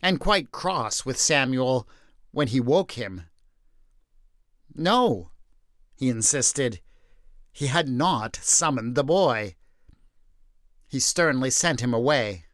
and 0.00 0.20
quite 0.20 0.52
cross 0.52 1.04
with 1.04 1.18
Samuel 1.18 1.88
when 2.30 2.46
he 2.46 2.60
woke 2.60 2.92
him. 2.92 3.24
No, 4.72 5.32
he 5.96 6.08
insisted, 6.08 6.80
he 7.50 7.66
had 7.66 7.88
not 7.88 8.38
summoned 8.40 8.94
the 8.94 9.02
boy. 9.02 9.56
He 10.86 11.00
sternly 11.00 11.50
sent 11.50 11.80
him 11.80 11.92
away. 11.92 12.44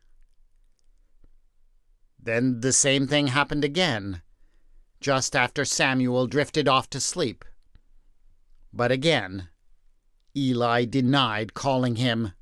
Then 2.18 2.61
the 2.61 2.72
same 2.72 3.07
thing 3.07 3.27
happened 3.27 3.62
again 3.62 4.22
just 5.05 5.37
after 5.37 5.67
Samuel 5.67 6.27
drifted 6.27 6.67
off 6.67 6.88
to 6.88 6.99
sleep. 6.99 7.45
But 8.73 8.90
again, 8.90 9.51
Eli 10.35 10.87
denied 10.87 11.53
calling 11.53 11.97
him. 11.97 12.33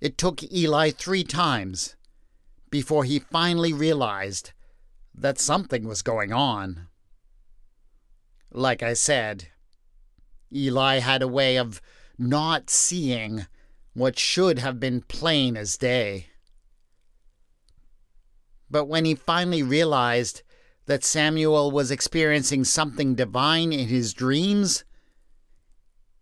It 0.00 0.18
took 0.18 0.42
Eli 0.52 0.90
three 0.90 1.22
times 1.22 1.94
before 2.70 3.04
he 3.04 3.20
finally 3.20 3.72
realized 3.72 4.50
that 5.14 5.38
something 5.38 5.86
was 5.86 6.02
going 6.02 6.32
on. 6.32 6.88
Like 8.50 8.82
I 8.82 8.94
said, 8.94 9.46
Eli 10.52 10.98
had 10.98 11.22
a 11.22 11.28
way 11.28 11.56
of 11.56 11.80
not 12.18 12.68
seeing 12.68 13.46
what 13.94 14.18
should 14.18 14.58
have 14.58 14.80
been 14.80 15.02
plain 15.02 15.56
as 15.56 15.76
day. 15.76 16.26
But 18.72 18.86
when 18.86 19.04
he 19.04 19.14
finally 19.14 19.62
realized 19.62 20.42
that 20.86 21.04
Samuel 21.04 21.70
was 21.70 21.90
experiencing 21.90 22.64
something 22.64 23.14
divine 23.14 23.70
in 23.70 23.86
his 23.88 24.14
dreams, 24.14 24.84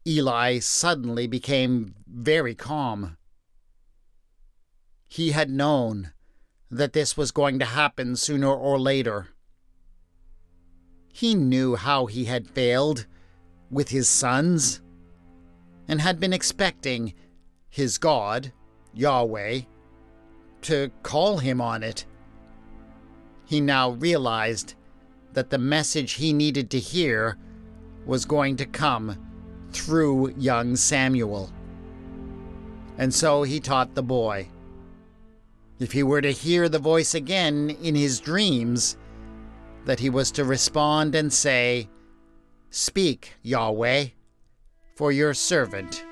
Eli 0.05 0.59
suddenly 0.59 1.29
became 1.29 1.95
very 2.09 2.57
calm. 2.57 3.17
He 5.07 5.31
had 5.31 5.49
known 5.49 6.13
that 6.73 6.93
this 6.93 7.17
was 7.17 7.31
going 7.31 7.61
to 7.61 7.65
happen 7.65 8.17
sooner 8.17 8.53
or 8.53 8.81
later. 8.81 9.29
He 11.13 11.37
knew 11.37 11.77
how 11.77 12.07
he 12.07 12.25
had 12.25 12.51
failed 12.51 13.07
with 13.71 13.91
his 13.91 14.09
sons 14.09 14.81
and 15.87 16.01
had 16.01 16.19
been 16.19 16.33
expecting 16.33 17.15
his 17.69 17.97
God, 17.97 18.53
Yahweh, 18.93 19.61
to 20.63 20.91
call 21.05 21.39
him 21.39 21.61
on 21.61 21.85
it 21.85 22.07
he 23.51 23.61
now 23.61 23.91
realized 23.91 24.75
that 25.33 25.51
the 25.51 25.59
message 25.59 26.13
he 26.13 26.33
needed 26.33 26.71
to 26.71 26.79
hear 26.79 27.37
was 28.07 28.25
going 28.25 28.55
to 28.55 28.65
come 28.65 29.19
through 29.73 30.33
young 30.37 30.77
Samuel. 30.77 31.53
And 32.97 33.13
so 33.13 33.43
he 33.43 33.59
taught 33.59 33.97
the 33.97 34.05
boy. 34.05 34.47
If 35.81 35.91
he 35.91 36.05
were 36.05 36.21
to 36.21 36.31
hear 36.31 36.69
the 36.69 36.79
voice 36.79 37.13
again 37.13 37.77
in 37.83 37.97
his 37.97 38.21
dreams, 38.21 38.97
that 39.85 39.99
he 39.99 40.11
was 40.11 40.31
to 40.33 40.45
respond 40.45 41.17
and 41.17 41.33
say, 41.33 41.89
Speak, 42.71 43.33
Yahweh, 43.43 44.07
for 44.95 45.11
your 45.11 45.35
servant 45.35 46.05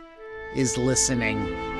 is 0.56 0.76
listening. 0.76 1.77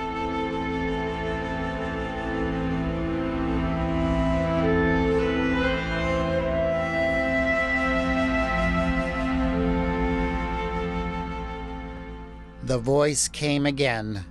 The 12.69 12.77
voice 12.77 13.29
came 13.29 13.65
again 13.65 14.27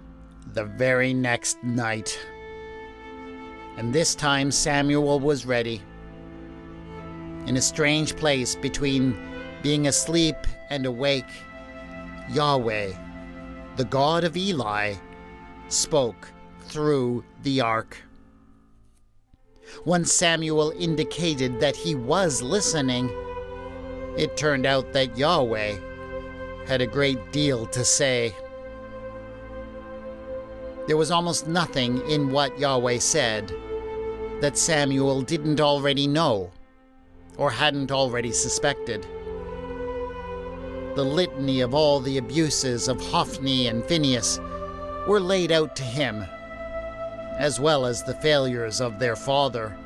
the 0.53 0.65
very 0.65 1.11
next 1.11 1.57
night. 1.63 2.19
And 3.77 3.91
this 3.91 4.13
time 4.13 4.51
Samuel 4.51 5.19
was 5.19 5.47
ready. 5.47 5.81
In 7.47 7.57
a 7.57 7.61
strange 7.63 8.15
place 8.15 8.55
between 8.55 9.17
being 9.63 9.87
asleep 9.87 10.35
and 10.69 10.85
awake, 10.85 11.25
Yahweh, 12.31 12.91
the 13.75 13.85
God 13.85 14.23
of 14.23 14.37
Eli, 14.37 14.93
spoke 15.69 16.31
through 16.59 17.23
the 17.41 17.59
ark. 17.61 17.97
Once 19.83 20.13
Samuel 20.13 20.73
indicated 20.77 21.59
that 21.59 21.75
he 21.75 21.95
was 21.95 22.43
listening, 22.43 23.09
it 24.15 24.37
turned 24.37 24.67
out 24.67 24.93
that 24.93 25.17
Yahweh 25.17 25.79
had 26.67 26.81
a 26.81 26.87
great 26.87 27.31
deal 27.31 27.65
to 27.67 27.83
say. 27.85 28.35
There 30.85 30.97
was 30.97 31.11
almost 31.11 31.47
nothing 31.47 32.01
in 32.09 32.29
what 32.29 32.59
Yahweh 32.59 32.99
said 32.99 33.53
that 34.41 34.57
Samuel 34.57 35.21
didn't 35.21 35.61
already 35.61 36.07
know 36.07 36.51
or 37.37 37.49
hadn't 37.49 37.91
already 37.91 38.31
suspected. 38.31 39.05
The 40.95 41.05
litany 41.05 41.61
of 41.61 41.73
all 41.73 41.99
the 41.99 42.17
abuses 42.17 42.87
of 42.87 42.99
Hophni 42.99 43.67
and 43.67 43.83
Phinehas 43.85 44.39
were 45.07 45.19
laid 45.19 45.51
out 45.51 45.75
to 45.77 45.83
him, 45.83 46.25
as 47.37 47.59
well 47.59 47.85
as 47.85 48.03
the 48.03 48.15
failures 48.15 48.81
of 48.81 48.99
their 48.99 49.15
father. 49.15 49.77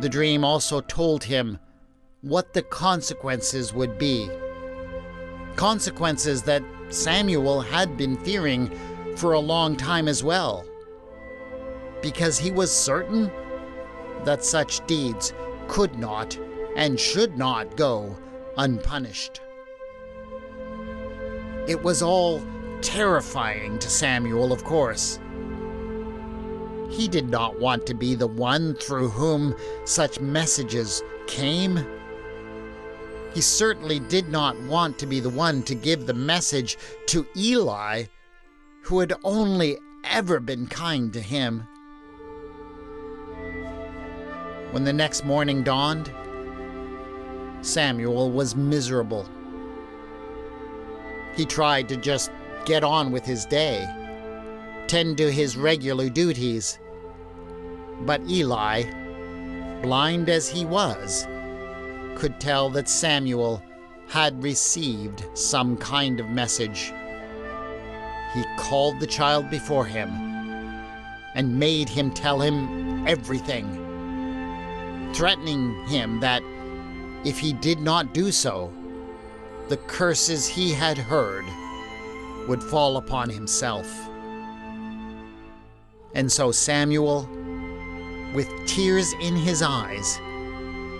The 0.00 0.08
dream 0.08 0.44
also 0.44 0.80
told 0.80 1.24
him 1.24 1.58
what 2.22 2.52
the 2.52 2.62
consequences 2.62 3.72
would 3.72 3.98
be. 3.98 4.28
Consequences 5.56 6.42
that 6.42 6.62
Samuel 6.90 7.60
had 7.60 7.96
been 7.96 8.16
fearing 8.16 8.70
for 9.16 9.32
a 9.32 9.40
long 9.40 9.76
time 9.76 10.08
as 10.08 10.22
well. 10.22 10.64
Because 12.02 12.38
he 12.38 12.50
was 12.50 12.70
certain 12.70 13.30
that 14.24 14.44
such 14.44 14.84
deeds 14.86 15.32
could 15.68 15.98
not 15.98 16.38
and 16.76 17.00
should 17.00 17.38
not 17.38 17.76
go 17.76 18.16
unpunished. 18.56 19.40
It 21.66 21.82
was 21.82 22.02
all 22.02 22.42
terrifying 22.82 23.78
to 23.78 23.88
Samuel, 23.88 24.52
of 24.52 24.64
course. 24.64 25.18
He 26.90 27.06
did 27.06 27.28
not 27.28 27.60
want 27.60 27.86
to 27.86 27.94
be 27.94 28.14
the 28.14 28.26
one 28.26 28.74
through 28.74 29.10
whom 29.10 29.54
such 29.84 30.20
messages 30.20 31.02
came. 31.26 31.86
He 33.32 33.40
certainly 33.40 34.00
did 34.00 34.28
not 34.28 34.60
want 34.62 34.98
to 34.98 35.06
be 35.06 35.20
the 35.20 35.30
one 35.30 35.62
to 35.64 35.74
give 35.74 36.06
the 36.06 36.14
message 36.14 36.76
to 37.06 37.26
Eli, 37.36 38.04
who 38.82 38.98
had 38.98 39.14
only 39.22 39.78
ever 40.04 40.40
been 40.40 40.66
kind 40.66 41.12
to 41.12 41.20
him. 41.20 41.66
When 44.72 44.84
the 44.84 44.92
next 44.92 45.24
morning 45.24 45.62
dawned, 45.62 46.12
Samuel 47.62 48.30
was 48.30 48.56
miserable. 48.56 49.28
He 51.34 51.44
tried 51.44 51.88
to 51.88 51.96
just 51.96 52.30
get 52.64 52.82
on 52.82 53.12
with 53.12 53.24
his 53.24 53.44
day, 53.46 53.86
tend 54.88 55.18
to 55.18 55.30
his 55.30 55.56
regular 55.56 56.08
duties. 56.08 56.78
But 58.02 58.22
Eli, 58.28 58.84
blind 59.82 60.28
as 60.28 60.48
he 60.48 60.64
was, 60.64 61.26
could 62.20 62.38
tell 62.38 62.68
that 62.68 62.86
Samuel 62.86 63.62
had 64.06 64.42
received 64.42 65.24
some 65.32 65.74
kind 65.78 66.20
of 66.20 66.28
message. 66.28 66.92
He 68.34 68.44
called 68.58 69.00
the 69.00 69.06
child 69.06 69.48
before 69.48 69.86
him 69.86 70.10
and 71.34 71.58
made 71.58 71.88
him 71.88 72.10
tell 72.10 72.38
him 72.38 73.08
everything, 73.08 73.64
threatening 75.14 75.86
him 75.86 76.20
that 76.20 76.42
if 77.24 77.38
he 77.38 77.54
did 77.54 77.80
not 77.80 78.12
do 78.12 78.30
so, 78.30 78.70
the 79.70 79.78
curses 79.78 80.46
he 80.46 80.72
had 80.74 80.98
heard 80.98 81.46
would 82.46 82.62
fall 82.62 82.98
upon 82.98 83.30
himself. 83.30 83.90
And 86.14 86.30
so 86.30 86.52
Samuel, 86.52 87.26
with 88.34 88.50
tears 88.66 89.10
in 89.22 89.36
his 89.36 89.62
eyes 89.62 90.20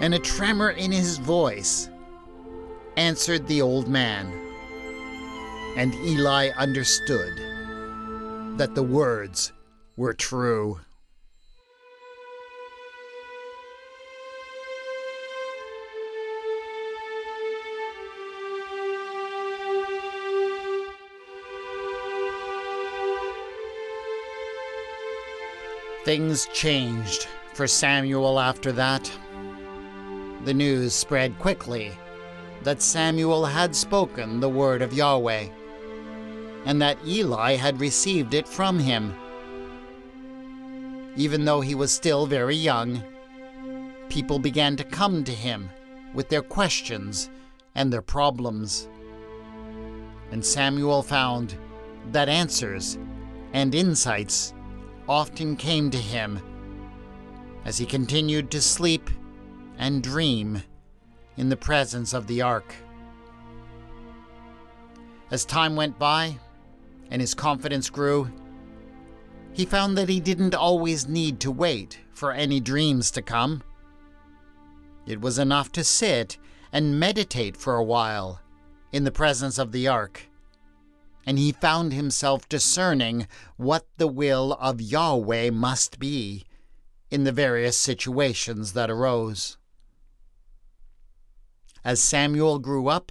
and 0.00 0.14
a 0.14 0.18
tremor 0.18 0.70
in 0.70 0.90
his 0.90 1.18
voice, 1.18 1.90
answered 2.96 3.46
the 3.46 3.62
old 3.62 3.88
man. 3.88 4.32
And 5.76 5.94
Eli 5.94 6.48
understood 6.56 7.36
that 8.58 8.74
the 8.74 8.82
words 8.82 9.52
were 9.96 10.14
true. 10.14 10.80
Things 26.04 26.46
changed 26.46 27.28
for 27.52 27.66
Samuel 27.66 28.40
after 28.40 28.72
that. 28.72 29.10
The 30.44 30.54
news 30.54 30.94
spread 30.94 31.38
quickly 31.38 31.92
that 32.62 32.80
Samuel 32.80 33.44
had 33.44 33.76
spoken 33.76 34.40
the 34.40 34.48
word 34.48 34.80
of 34.80 34.92
Yahweh, 34.92 35.48
and 36.64 36.80
that 36.80 36.98
Eli 37.06 37.56
had 37.56 37.80
received 37.80 38.32
it 38.32 38.48
from 38.48 38.78
him. 38.78 39.14
Even 41.16 41.44
though 41.44 41.60
he 41.60 41.74
was 41.74 41.92
still 41.92 42.26
very 42.26 42.56
young, 42.56 43.02
people 44.08 44.38
began 44.38 44.76
to 44.76 44.84
come 44.84 45.24
to 45.24 45.32
him 45.32 45.68
with 46.14 46.28
their 46.30 46.42
questions 46.42 47.30
and 47.74 47.92
their 47.92 48.02
problems. 48.02 48.88
And 50.30 50.44
Samuel 50.44 51.02
found 51.02 51.56
that 52.12 52.28
answers 52.28 52.98
and 53.52 53.74
insights 53.74 54.54
often 55.08 55.56
came 55.56 55.90
to 55.90 55.98
him 55.98 56.40
as 57.64 57.76
he 57.76 57.84
continued 57.84 58.50
to 58.50 58.60
sleep 58.62 59.10
and 59.80 60.04
dream 60.04 60.62
in 61.36 61.48
the 61.48 61.56
presence 61.56 62.12
of 62.12 62.28
the 62.28 62.40
ark. 62.40 62.72
As 65.32 65.44
time 65.44 65.74
went 65.74 65.98
by 65.98 66.38
and 67.10 67.20
his 67.20 67.34
confidence 67.34 67.90
grew, 67.90 68.30
he 69.52 69.64
found 69.64 69.98
that 69.98 70.08
he 70.08 70.20
didn't 70.20 70.54
always 70.54 71.08
need 71.08 71.40
to 71.40 71.50
wait 71.50 71.98
for 72.12 72.30
any 72.30 72.60
dreams 72.60 73.10
to 73.10 73.22
come. 73.22 73.64
It 75.06 75.20
was 75.20 75.38
enough 75.38 75.72
to 75.72 75.82
sit 75.82 76.38
and 76.72 77.00
meditate 77.00 77.56
for 77.56 77.74
a 77.74 77.82
while 77.82 78.40
in 78.92 79.02
the 79.02 79.10
presence 79.10 79.58
of 79.58 79.72
the 79.72 79.88
ark 79.88 80.30
and 81.26 81.38
he 81.38 81.52
found 81.52 81.92
himself 81.92 82.48
discerning 82.48 83.26
what 83.56 83.86
the 83.98 84.08
will 84.08 84.54
of 84.54 84.80
Yahweh 84.80 85.50
must 85.50 85.98
be 85.98 86.44
in 87.10 87.24
the 87.24 87.32
various 87.32 87.76
situations 87.76 88.72
that 88.72 88.90
arose. 88.90 89.56
As 91.82 92.02
Samuel 92.02 92.58
grew 92.58 92.88
up, 92.88 93.10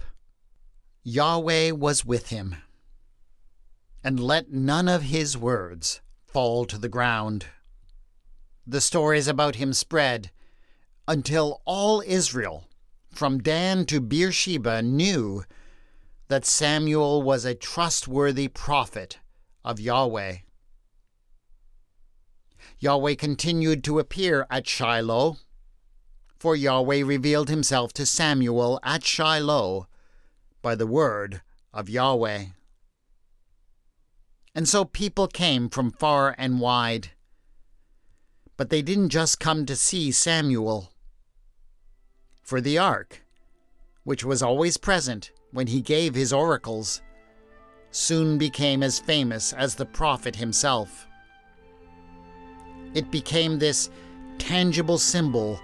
Yahweh 1.02 1.72
was 1.72 2.04
with 2.04 2.28
him, 2.28 2.56
and 4.04 4.20
let 4.20 4.52
none 4.52 4.88
of 4.88 5.02
his 5.02 5.36
words 5.36 6.00
fall 6.24 6.64
to 6.66 6.78
the 6.78 6.88
ground. 6.88 7.46
The 8.64 8.80
stories 8.80 9.26
about 9.26 9.56
him 9.56 9.72
spread 9.72 10.30
until 11.08 11.62
all 11.64 12.00
Israel, 12.06 12.68
from 13.10 13.42
Dan 13.42 13.86
to 13.86 14.00
Beersheba, 14.00 14.82
knew 14.82 15.44
that 16.28 16.46
Samuel 16.46 17.22
was 17.22 17.44
a 17.44 17.56
trustworthy 17.56 18.46
prophet 18.46 19.18
of 19.64 19.80
Yahweh. 19.80 20.36
Yahweh 22.78 23.14
continued 23.16 23.82
to 23.82 23.98
appear 23.98 24.46
at 24.48 24.68
Shiloh, 24.68 25.38
for 26.40 26.56
Yahweh 26.56 27.02
revealed 27.04 27.50
himself 27.50 27.92
to 27.92 28.06
Samuel 28.06 28.80
at 28.82 29.04
Shiloh 29.04 29.86
by 30.62 30.74
the 30.74 30.86
word 30.86 31.42
of 31.74 31.90
Yahweh. 31.90 32.46
And 34.54 34.66
so 34.66 34.86
people 34.86 35.28
came 35.28 35.68
from 35.68 35.90
far 35.90 36.34
and 36.38 36.58
wide. 36.58 37.10
But 38.56 38.70
they 38.70 38.80
didn't 38.80 39.10
just 39.10 39.38
come 39.38 39.66
to 39.66 39.76
see 39.76 40.10
Samuel. 40.10 40.92
For 42.42 42.62
the 42.62 42.78
ark, 42.78 43.22
which 44.04 44.24
was 44.24 44.42
always 44.42 44.78
present, 44.78 45.32
when 45.52 45.66
he 45.66 45.82
gave 45.82 46.14
his 46.14 46.32
oracles, 46.32 47.02
soon 47.90 48.38
became 48.38 48.82
as 48.82 48.98
famous 48.98 49.52
as 49.52 49.74
the 49.74 49.84
prophet 49.84 50.36
himself. 50.36 51.06
It 52.94 53.10
became 53.10 53.58
this 53.58 53.90
tangible 54.38 54.96
symbol 54.96 55.60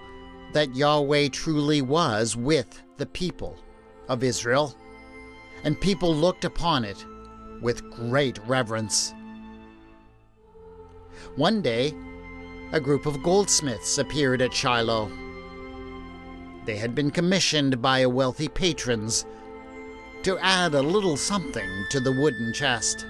that 0.53 0.75
Yahweh 0.75 1.29
truly 1.29 1.81
was 1.81 2.35
with 2.35 2.81
the 2.97 3.05
people 3.05 3.57
of 4.09 4.23
Israel, 4.23 4.75
and 5.63 5.79
people 5.79 6.13
looked 6.13 6.45
upon 6.45 6.83
it 6.85 7.05
with 7.61 7.89
great 7.91 8.39
reverence. 8.45 9.13
One 11.35 11.61
day, 11.61 11.93
a 12.71 12.79
group 12.79 13.05
of 13.05 13.23
goldsmiths 13.23 13.97
appeared 13.97 14.41
at 14.41 14.53
Shiloh. 14.53 15.11
They 16.65 16.77
had 16.77 16.93
been 16.93 17.11
commissioned 17.11 17.81
by 17.81 17.99
a 17.99 18.09
wealthy 18.09 18.47
patrons 18.47 19.25
to 20.23 20.37
add 20.39 20.73
a 20.73 20.81
little 20.81 21.15
something 21.15 21.69
to 21.91 21.99
the 21.99 22.11
wooden 22.11 22.53
chest. 22.53 23.05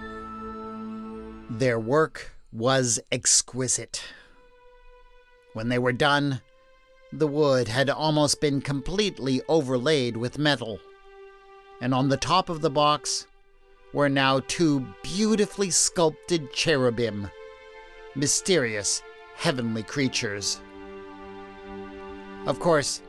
Their 1.50 1.80
work 1.80 2.36
was 2.52 3.00
exquisite. 3.12 4.04
When 5.54 5.70
they 5.70 5.80
were 5.80 5.94
done, 5.94 6.42
the 7.14 7.28
wood 7.28 7.68
had 7.68 7.90
almost 7.90 8.42
been 8.42 8.62
completely 8.62 9.42
overlaid 9.48 10.18
with 10.18 10.38
metal, 10.38 10.80
and 11.80 11.94
on 11.94 12.10
the 12.10 12.18
top 12.18 12.50
of 12.50 12.62
the 12.62 12.70
box 12.70 13.28
were 13.94 14.10
now 14.10 14.42
two 14.48 14.86
beautifully 15.04 15.70
sculpted 15.70 16.52
cherubim, 16.52 17.30
mysterious 18.16 19.02
heavenly 19.36 19.84
creatures. 19.84 20.60
Of 22.46 22.60
course, 22.60 23.02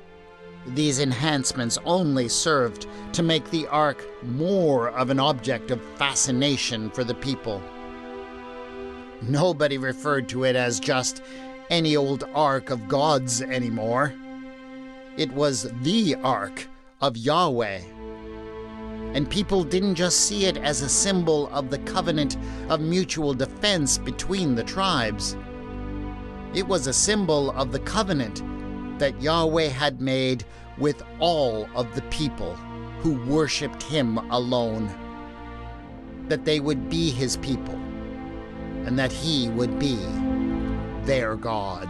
these 0.69 1.01
enhancements 1.01 1.79
only 1.85 2.29
served 2.29 2.87
to 3.13 3.23
make 3.23 3.51
the 3.51 3.67
Ark 3.69 4.05
more 4.23 4.91
of 4.91 5.11
an 5.11 5.19
object 5.19 5.71
of 5.71 5.83
fascination 5.97 6.91
for 6.91 7.05
the 7.05 7.15
people. 7.15 7.63
Nobody 9.23 9.79
referred 9.79 10.29
to 10.29 10.45
it 10.45 10.55
as 10.55 10.79
just 10.79 11.23
any 11.71 11.97
old 11.97 12.25
Ark 12.35 12.71
of 12.71 12.89
Gods 12.89 13.43
anymore. 13.43 14.15
It 15.17 15.33
was 15.33 15.71
the 15.83 16.15
Ark 16.17 16.67
of 17.01 17.17
Yahweh. 17.17 17.81
And 19.15 19.31
people 19.31 19.65
didn't 19.65 19.95
just 19.95 20.21
see 20.21 20.45
it 20.47 20.57
as 20.59 20.83
a 20.83 20.89
symbol 20.89 21.49
of 21.49 21.71
the 21.71 21.79
covenant 21.81 22.37
of 22.69 22.81
mutual 22.81 23.35
defense 23.35 23.99
between 23.99 24.55
the 24.55 24.65
tribes. 24.65 25.37
It 26.55 26.67
was 26.67 26.87
a 26.87 26.93
symbol 26.93 27.51
of 27.53 27.73
the 27.73 27.81
covenant 27.81 28.43
that 28.99 29.21
Yahweh 29.21 29.69
had 29.69 30.01
made 30.01 30.45
with 30.79 31.03
all 31.21 31.69
of 31.75 31.95
the 31.95 32.03
people 32.03 32.55
who 33.01 33.15
worshiped 33.27 33.83
him 33.83 34.19
alone. 34.31 34.91
That 36.29 36.45
they 36.45 36.61
would 36.61 36.91
be 36.91 37.11
his 37.11 37.37
people, 37.39 37.75
and 38.85 38.99
that 38.99 39.13
he 39.13 39.49
would 39.51 39.79
be 39.79 39.99
their 41.09 41.37
God. 41.37 41.89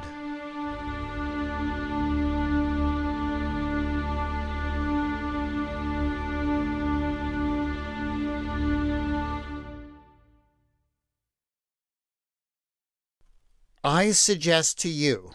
I 13.82 14.12
suggest 14.12 14.78
to 14.78 14.88
you 14.88 15.32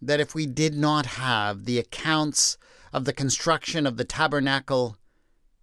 that 0.00 0.18
if 0.18 0.34
we 0.34 0.46
did 0.46 0.74
not 0.74 1.04
have 1.04 1.66
the 1.66 1.78
accounts 1.78 2.56
of 2.90 3.04
the 3.04 3.12
construction 3.12 3.86
of 3.86 3.98
the 3.98 4.04
tabernacle 4.06 4.96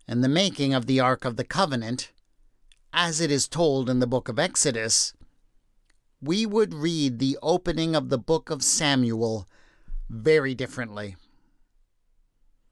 and 0.07 0.23
the 0.23 0.29
making 0.29 0.75
of 0.75 0.85
the 0.85 0.99
Ark 0.99 1.25
of 1.25 1.37
the 1.37 1.43
Covenant, 1.43 2.11
as 2.93 3.19
it 3.19 3.31
is 3.31 3.47
told 3.47 3.89
in 3.89 3.97
the 3.97 4.05
book 4.05 4.29
of 4.29 4.37
Exodus, 4.37 5.13
we 6.21 6.45
would 6.45 6.73
read 6.73 7.17
the 7.17 7.37
opening 7.41 7.95
of 7.95 8.09
the 8.09 8.17
book 8.17 8.51
of 8.51 8.63
Samuel 8.63 9.47
very 10.07 10.53
differently. 10.53 11.15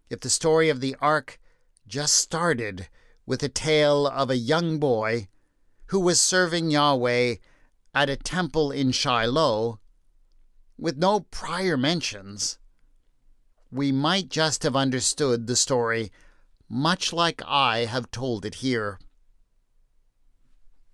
If 0.09 0.19
the 0.19 0.29
story 0.29 0.69
of 0.69 0.81
the 0.81 0.95
Ark 1.01 1.39
just 1.87 2.15
started 2.15 2.87
with 3.25 3.41
a 3.41 3.49
tale 3.49 4.05
of 4.05 4.29
a 4.29 4.37
young 4.37 4.77
boy 4.79 5.29
who 5.87 5.99
was 5.99 6.21
serving 6.21 6.69
Yahweh 6.69 7.35
at 7.95 8.09
a 8.09 8.15
temple 8.15 8.71
in 8.71 8.91
Shiloh, 8.91 9.79
with 10.77 10.97
no 10.97 11.21
prior 11.21 11.75
mentions, 11.75 12.59
we 13.71 13.91
might 13.91 14.29
just 14.29 14.61
have 14.63 14.75
understood 14.75 15.47
the 15.47 15.55
story 15.55 16.11
much 16.69 17.11
like 17.11 17.41
I 17.45 17.85
have 17.85 18.11
told 18.11 18.45
it 18.45 18.55
here. 18.55 18.99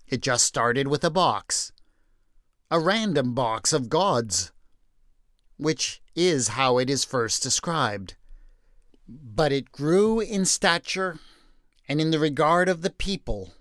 It 0.08 0.22
just 0.22 0.46
started 0.46 0.88
with 0.88 1.04
a 1.04 1.10
box, 1.10 1.74
a 2.72 2.80
random 2.80 3.34
box 3.34 3.72
of 3.74 3.90
gods, 3.90 4.52
which 5.58 6.02
is 6.16 6.50
how 6.50 6.78
it 6.78 6.90
is 6.90 7.06
first 7.06 7.44
described. 7.44 8.16
But 9.08 9.52
it 9.52 9.72
grew 9.72 10.20
in 10.20 10.46
stature 10.46 11.20
and 11.88 12.02
in 12.02 12.12
the 12.12 12.20
regard 12.20 12.68
of 12.68 12.82
the 12.82 12.90
people 12.90 13.54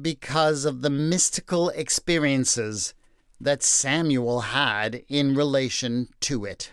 because 0.00 0.64
of 0.64 0.80
the 0.80 0.90
mystical 0.90 1.68
experiences 1.70 2.94
that 3.40 3.62
Samuel 3.62 4.40
had 4.40 5.02
in 5.08 5.34
relation 5.34 6.08
to 6.20 6.44
it. 6.44 6.72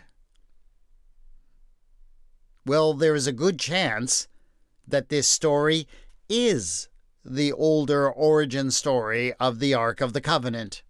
Well, 2.66 2.94
there 2.94 3.16
is 3.16 3.28
a 3.28 3.32
good 3.32 3.60
chance 3.60 4.28
that 4.88 5.10
this 5.10 5.28
story 5.28 5.88
is 6.30 6.90
the 7.24 7.52
older 7.54 8.10
origin 8.10 8.72
story 8.72 9.34
of 9.34 9.60
the 9.60 9.74
Ark 9.74 10.02
of 10.02 10.14
the 10.14 10.22
Covenant. 10.22 10.84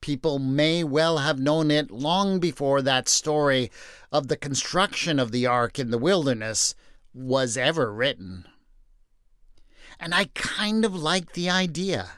People 0.00 0.38
may 0.38 0.84
well 0.84 1.18
have 1.18 1.38
known 1.38 1.70
it 1.70 1.90
long 1.90 2.38
before 2.38 2.80
that 2.82 3.08
story 3.08 3.70
of 4.10 4.28
the 4.28 4.36
construction 4.36 5.18
of 5.18 5.32
the 5.32 5.46
Ark 5.46 5.78
in 5.78 5.90
the 5.90 5.98
wilderness 5.98 6.74
was 7.12 7.56
ever 7.56 7.92
written. 7.92 8.46
And 10.00 10.14
I 10.14 10.26
kind 10.34 10.84
of 10.84 10.94
like 10.94 11.32
the 11.32 11.50
idea 11.50 12.10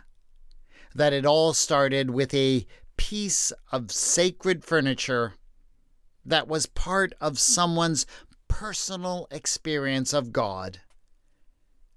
that 0.94 1.12
it 1.12 1.24
all 1.24 1.54
started 1.54 2.10
with 2.10 2.34
a 2.34 2.66
piece 2.96 3.52
of 3.72 3.90
sacred 3.90 4.64
furniture 4.64 5.34
that 6.24 6.46
was 6.46 6.66
part 6.66 7.14
of 7.20 7.38
someone's 7.38 8.04
personal 8.46 9.26
experience 9.30 10.12
of 10.12 10.32
God, 10.32 10.80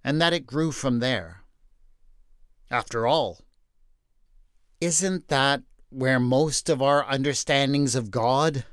and 0.04 0.22
that 0.22 0.34
it 0.34 0.48
grew 0.48 0.72
from 0.72 1.00
there. 1.00 1.42
After 2.72 3.06
all, 3.06 3.42
isn't 4.80 5.28
that 5.28 5.64
where 5.94 6.20
most 6.20 6.70
of 6.70 6.82
our 6.82 7.06
understandings 7.06 7.96
of 7.96 8.12
God 8.12 8.66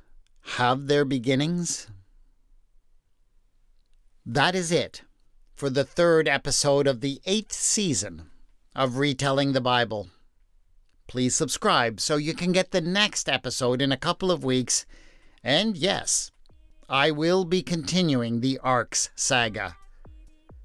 have 0.57 0.87
their 0.87 1.05
beginnings? 1.05 1.89
That 4.25 4.55
is 4.55 4.73
it 4.73 5.03
for 5.55 5.69
the 5.69 5.85
third 5.85 6.27
episode 6.27 6.87
of 6.87 7.01
the 7.01 7.21
eighth 7.27 7.53
season 7.53 8.31
of 8.75 8.97
Retelling 8.97 9.53
the 9.53 9.61
Bible. 9.61 10.09
Please 11.07 11.37
subscribe 11.37 12.01
so 12.01 12.17
you 12.17 12.35
can 12.35 12.53
get 12.53 12.71
the 12.71 12.81
next 12.81 13.29
episode 13.29 13.83
in 13.83 13.93
a 13.93 13.97
couple 13.97 14.31
of 14.31 14.45
weeks. 14.45 14.87
And 15.43 15.77
yes, 15.77 16.31
I 16.89 17.11
will 17.11 17.45
be 17.45 17.63
continuing 17.63 18.41
the 18.41 18.59
Arks 18.63 19.11
saga. 19.15 19.77